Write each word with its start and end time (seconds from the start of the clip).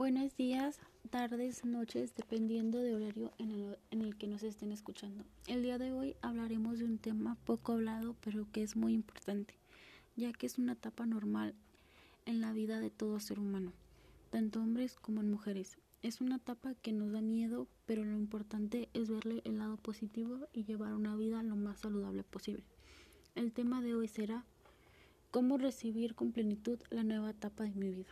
Buenos 0.00 0.34
días, 0.34 0.78
tardes, 1.10 1.66
noches, 1.66 2.14
dependiendo 2.14 2.78
de 2.78 2.94
horario 2.94 3.34
en 3.36 3.50
el, 3.50 3.76
en 3.90 4.00
el, 4.00 4.16
que 4.16 4.28
nos 4.28 4.42
estén 4.42 4.72
escuchando. 4.72 5.26
El 5.46 5.62
día 5.62 5.76
de 5.76 5.92
hoy 5.92 6.16
hablaremos 6.22 6.78
de 6.78 6.86
un 6.86 6.96
tema 6.96 7.36
poco 7.44 7.72
hablado, 7.72 8.16
pero 8.24 8.46
que 8.50 8.62
es 8.62 8.76
muy 8.76 8.94
importante, 8.94 9.52
ya 10.16 10.32
que 10.32 10.46
es 10.46 10.56
una 10.56 10.72
etapa 10.72 11.04
normal 11.04 11.54
en 12.24 12.40
la 12.40 12.54
vida 12.54 12.80
de 12.80 12.88
todo 12.88 13.20
ser 13.20 13.38
humano, 13.38 13.74
tanto 14.30 14.62
hombres 14.62 14.96
como 14.96 15.20
en 15.20 15.30
mujeres. 15.30 15.76
Es 16.00 16.22
una 16.22 16.36
etapa 16.36 16.72
que 16.76 16.94
nos 16.94 17.12
da 17.12 17.20
miedo, 17.20 17.66
pero 17.84 18.02
lo 18.02 18.16
importante 18.16 18.88
es 18.94 19.10
verle 19.10 19.42
el 19.44 19.58
lado 19.58 19.76
positivo 19.76 20.48
y 20.54 20.64
llevar 20.64 20.94
una 20.94 21.14
vida 21.14 21.42
lo 21.42 21.56
más 21.56 21.80
saludable 21.80 22.22
posible. 22.22 22.64
El 23.34 23.52
tema 23.52 23.82
de 23.82 23.94
hoy 23.94 24.08
será 24.08 24.46
cómo 25.30 25.58
recibir 25.58 26.14
con 26.14 26.32
plenitud 26.32 26.78
la 26.88 27.04
nueva 27.04 27.28
etapa 27.28 27.64
de 27.64 27.74
mi 27.74 27.90
vida. 27.90 28.08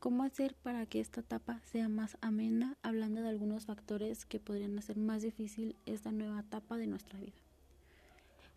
¿Cómo 0.00 0.22
hacer 0.22 0.54
para 0.54 0.86
que 0.86 0.98
esta 0.98 1.20
etapa 1.20 1.60
sea 1.66 1.90
más 1.90 2.16
amena? 2.22 2.74
Hablando 2.80 3.20
de 3.20 3.28
algunos 3.28 3.66
factores 3.66 4.24
que 4.24 4.40
podrían 4.40 4.78
hacer 4.78 4.96
más 4.96 5.20
difícil 5.20 5.76
esta 5.84 6.10
nueva 6.10 6.40
etapa 6.40 6.78
de 6.78 6.86
nuestra 6.86 7.20
vida. 7.20 7.36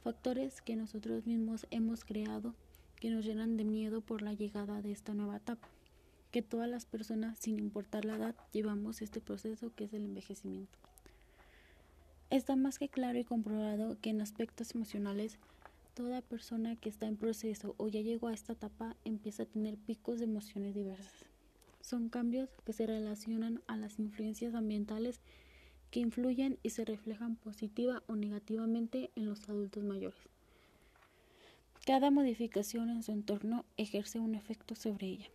Factores 0.06 0.62
que 0.62 0.78
nosotros 0.78 1.26
mismos 1.26 1.68
hemos 1.70 2.06
creado 2.06 2.56
que 2.96 3.10
nos 3.10 3.26
llenan 3.26 3.58
de 3.58 3.66
miedo 3.66 4.00
por 4.00 4.22
la 4.22 4.32
llegada 4.32 4.82
de 4.82 4.94
esta 4.94 5.14
nueva 5.14 5.36
etapa. 5.36 5.68
Que 6.32 6.42
todas 6.42 6.70
las 6.70 6.86
personas, 6.86 7.40
sin 7.40 7.60
importar 7.60 8.06
la 8.06 8.16
edad, 8.16 8.36
llevamos 8.54 9.02
este 9.02 9.20
proceso 9.20 9.70
que 9.76 9.84
es 9.84 9.94
el 9.94 10.06
envejecimiento. 10.06 10.80
Está 12.30 12.56
más 12.56 12.80
que 12.80 12.88
claro 12.88 13.20
y 13.20 13.26
comprobado 13.26 13.98
que 14.00 14.12
en 14.12 14.22
aspectos 14.22 14.76
emocionales 14.76 15.38
toda 15.94 16.22
persona 16.22 16.78
que 16.78 16.88
está 16.88 17.06
en 17.06 17.18
proceso 17.18 17.76
o 17.78 17.90
ya 17.90 18.00
llegó 18.00 18.30
a 18.30 18.34
esta 18.34 18.54
etapa 18.54 18.96
empieza 19.04 19.44
a 19.44 19.46
tener 19.46 19.76
picos 19.76 20.20
de 20.20 20.24
emociones 20.24 20.74
diversas. 20.74 21.33
Son 21.84 22.08
cambios 22.08 22.50
que 22.66 22.72
se 22.72 22.88
relacionan 22.88 23.62
a 23.68 23.76
las 23.76 24.00
influencias 24.00 24.56
ambientales 24.56 25.20
que 25.92 26.00
influyen 26.00 26.58
y 26.64 26.70
se 26.70 26.86
reflejan 26.86 27.36
positiva 27.36 28.04
o 28.08 28.16
negativamente 28.16 29.12
en 29.18 29.26
los 29.26 29.50
adultos 29.50 29.84
mayores. 29.84 30.18
Cada 31.86 32.10
modificación 32.10 32.90
en 32.90 33.04
su 33.04 33.12
entorno 33.12 33.66
ejerce 33.76 34.22
un 34.22 34.34
efecto 34.34 34.76
sobre 34.76 35.08
ella. 35.08 35.28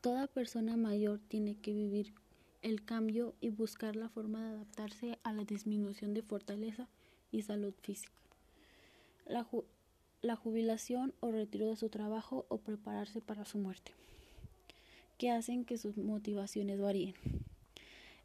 Toda 0.00 0.28
persona 0.28 0.76
mayor 0.76 1.18
tiene 1.26 1.56
que 1.56 1.72
vivir 1.72 2.14
el 2.62 2.84
cambio 2.84 3.34
y 3.40 3.48
buscar 3.48 3.96
la 3.96 4.08
forma 4.08 4.44
de 4.44 4.54
adaptarse 4.54 5.18
a 5.24 5.32
la 5.32 5.42
disminución 5.42 6.14
de 6.14 6.22
fortaleza 6.22 6.88
y 7.32 7.42
salud 7.42 7.74
física. 7.82 8.12
La, 9.26 9.42
ju 9.42 9.64
la 10.22 10.36
jubilación 10.36 11.14
o 11.18 11.32
retiro 11.32 11.66
de 11.66 11.76
su 11.76 11.88
trabajo 11.88 12.46
o 12.48 12.58
prepararse 12.58 13.20
para 13.20 13.44
su 13.44 13.58
muerte 13.58 13.92
que 15.18 15.30
hacen 15.30 15.64
que 15.64 15.76
sus 15.76 15.96
motivaciones 15.98 16.80
varíen. 16.80 17.14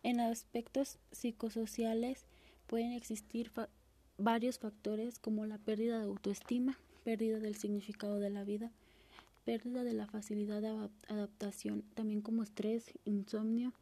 En 0.04 0.20
aspectos 0.20 1.00
psicosociales 1.12 2.26
pueden 2.68 2.92
existir 2.92 3.52
varios 4.18 4.60
factores 4.60 5.20
como 5.20 5.46
la 5.46 5.58
pérdida 5.58 5.98
de 5.98 6.06
autoestima, 6.06 6.78
pérdida 7.04 7.40
del 7.40 7.56
significado 7.56 8.20
de 8.20 8.30
la 8.30 8.44
vida, 8.44 8.72
pérdida 9.44 9.84
de 9.84 9.94
la 9.94 10.08
facilidad 10.08 10.62
de 10.62 10.90
adaptación, 11.08 11.84
también 11.96 12.22
como 12.22 12.44
estrés, 12.44 12.94
insomnio, 13.06 13.74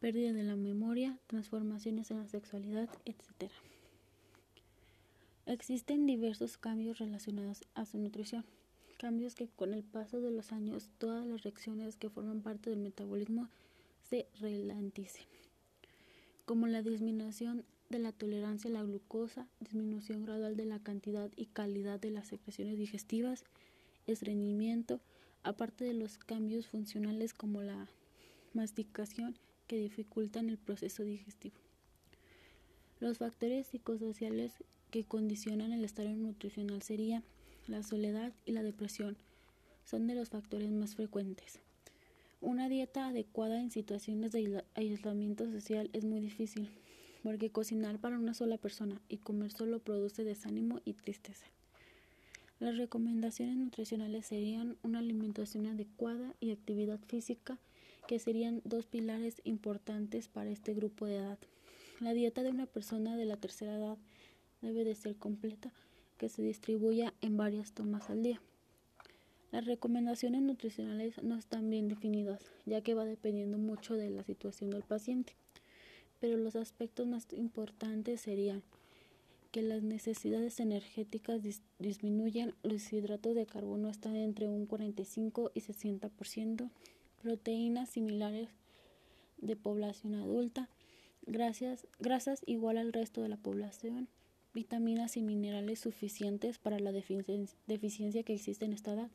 pérdida 0.00 0.32
de 0.32 0.44
la 0.44 0.56
memoria, 0.56 1.18
transformaciones 1.26 2.10
en 2.10 2.18
la 2.18 2.28
sexualidad, 2.28 2.88
etc. 3.04 3.50
Existen 5.46 6.06
diversos 6.06 6.58
cambios 6.58 6.98
relacionados 6.98 7.64
a 7.74 7.86
su 7.86 7.98
nutrición 7.98 8.44
cambios 9.04 9.34
que 9.34 9.48
con 9.48 9.74
el 9.74 9.82
paso 9.82 10.22
de 10.22 10.30
los 10.30 10.50
años 10.50 10.88
todas 10.96 11.26
las 11.26 11.42
reacciones 11.42 11.98
que 11.98 12.08
forman 12.08 12.40
parte 12.40 12.70
del 12.70 12.78
metabolismo 12.78 13.50
se 14.08 14.26
ralenticen, 14.40 15.26
como 16.46 16.66
la 16.68 16.80
disminución 16.80 17.66
de 17.90 17.98
la 17.98 18.12
tolerancia 18.12 18.70
a 18.70 18.72
la 18.72 18.82
glucosa, 18.82 19.46
disminución 19.60 20.24
gradual 20.24 20.56
de 20.56 20.64
la 20.64 20.78
cantidad 20.78 21.30
y 21.36 21.44
calidad 21.44 22.00
de 22.00 22.12
las 22.12 22.28
secreciones 22.28 22.78
digestivas, 22.78 23.44
estreñimiento, 24.06 25.00
aparte 25.42 25.84
de 25.84 25.92
los 25.92 26.16
cambios 26.16 26.66
funcionales 26.66 27.34
como 27.34 27.60
la 27.60 27.88
masticación 28.54 29.36
que 29.66 29.76
dificultan 29.76 30.48
el 30.48 30.56
proceso 30.56 31.02
digestivo. 31.02 31.56
Los 33.00 33.18
factores 33.18 33.66
psicosociales 33.66 34.54
que 34.90 35.04
condicionan 35.04 35.72
el 35.72 35.84
estado 35.84 36.08
nutricional 36.08 36.80
serían 36.80 37.22
la 37.66 37.82
soledad 37.82 38.32
y 38.44 38.52
la 38.52 38.62
depresión 38.62 39.16
son 39.84 40.06
de 40.06 40.14
los 40.14 40.30
factores 40.30 40.70
más 40.70 40.94
frecuentes. 40.94 41.60
Una 42.40 42.68
dieta 42.68 43.06
adecuada 43.06 43.60
en 43.60 43.70
situaciones 43.70 44.32
de 44.32 44.62
aislamiento 44.74 45.50
social 45.50 45.88
es 45.94 46.04
muy 46.04 46.20
difícil, 46.20 46.68
porque 47.22 47.50
cocinar 47.50 47.98
para 47.98 48.18
una 48.18 48.34
sola 48.34 48.58
persona 48.58 49.00
y 49.08 49.16
comer 49.16 49.50
solo 49.50 49.78
produce 49.78 50.24
desánimo 50.24 50.80
y 50.84 50.92
tristeza. 50.92 51.46
Las 52.60 52.76
recomendaciones 52.76 53.56
nutricionales 53.56 54.26
serían 54.26 54.76
una 54.82 54.98
alimentación 54.98 55.66
adecuada 55.66 56.34
y 56.40 56.50
actividad 56.50 57.00
física, 57.08 57.58
que 58.06 58.18
serían 58.18 58.60
dos 58.64 58.84
pilares 58.84 59.40
importantes 59.44 60.28
para 60.28 60.50
este 60.50 60.74
grupo 60.74 61.06
de 61.06 61.16
edad. 61.16 61.38
La 62.00 62.12
dieta 62.12 62.42
de 62.42 62.50
una 62.50 62.66
persona 62.66 63.16
de 63.16 63.24
la 63.24 63.38
tercera 63.38 63.76
edad 63.76 63.96
debe 64.60 64.84
de 64.84 64.94
ser 64.94 65.16
completa 65.16 65.72
que 66.18 66.28
se 66.28 66.42
distribuya 66.42 67.14
en 67.20 67.36
varias 67.36 67.72
tomas 67.72 68.10
al 68.10 68.22
día. 68.22 68.40
Las 69.52 69.66
recomendaciones 69.66 70.42
nutricionales 70.42 71.22
no 71.22 71.36
están 71.36 71.70
bien 71.70 71.88
definidas, 71.88 72.42
ya 72.66 72.80
que 72.80 72.94
va 72.94 73.04
dependiendo 73.04 73.56
mucho 73.56 73.94
de 73.94 74.10
la 74.10 74.24
situación 74.24 74.70
del 74.70 74.82
paciente, 74.82 75.34
pero 76.20 76.36
los 76.36 76.56
aspectos 76.56 77.06
más 77.06 77.26
importantes 77.32 78.20
serían 78.20 78.62
que 79.52 79.62
las 79.62 79.84
necesidades 79.84 80.58
energéticas 80.58 81.40
dis 81.40 81.62
disminuyan, 81.78 82.54
los 82.64 82.92
hidratos 82.92 83.36
de 83.36 83.46
carbono 83.46 83.88
están 83.88 84.16
entre 84.16 84.48
un 84.48 84.66
45 84.66 85.52
y 85.54 85.60
60%, 85.60 86.70
proteínas 87.22 87.88
similares 87.90 88.48
de 89.38 89.54
población 89.54 90.16
adulta, 90.16 90.68
grasas 91.26 92.42
igual 92.46 92.78
al 92.78 92.92
resto 92.92 93.22
de 93.22 93.28
la 93.28 93.36
población, 93.36 94.08
vitaminas 94.54 95.16
y 95.16 95.22
minerales 95.22 95.80
suficientes 95.80 96.58
para 96.58 96.78
la 96.78 96.92
deficiencia 96.92 98.22
que 98.22 98.34
existe 98.34 98.64
en 98.64 98.72
esta 98.72 98.94
edad. 98.94 99.10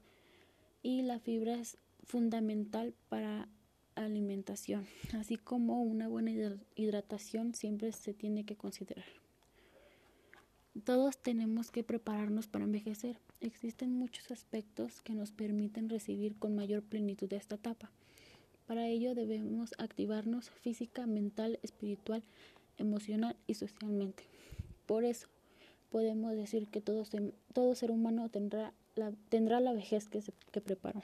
Y 0.84 1.02
la 1.02 1.20
fibra 1.20 1.56
es 1.56 1.78
fundamental 2.04 2.94
para 3.10 3.48
alimentación, 3.96 4.86
así 5.14 5.38
como 5.38 5.82
una 5.82 6.08
buena 6.08 6.32
hidratación 6.76 7.54
siempre 7.54 7.92
se 7.92 8.14
tiene 8.14 8.46
que 8.46 8.56
considerar. 8.56 9.06
Todos 10.84 11.18
tenemos 11.18 11.72
que 11.72 11.84
prepararnos 11.84 12.48
para 12.48 12.64
envejecer. 12.64 13.18
Existen 13.42 13.92
muchos 13.92 14.32
aspectos 14.32 15.02
que 15.02 15.14
nos 15.14 15.32
permiten 15.32 15.90
recibir 15.90 16.36
con 16.38 16.56
mayor 16.56 16.84
plenitud 16.84 17.32
esta 17.34 17.56
etapa. 17.56 17.92
Para 18.68 18.88
ello 18.88 19.16
debemos 19.16 19.74
activarnos 19.78 20.50
física, 20.52 21.08
mental, 21.08 21.60
espiritual, 21.64 22.24
emocional 22.78 23.36
y 23.48 23.56
socialmente. 23.56 24.24
Por 24.90 25.06
eso, 25.06 25.28
podemos 25.92 26.36
decir 26.36 26.68
que 26.68 26.82
todo, 26.82 27.04
todo 27.54 27.76
ser 27.76 27.92
humano 27.92 28.28
tendrá 28.30 28.74
la, 28.96 29.14
tendrá 29.30 29.60
la 29.60 29.72
vejez 29.72 30.10
que, 30.10 30.24
se, 30.24 30.34
que 30.52 30.62
preparó. 30.62 31.04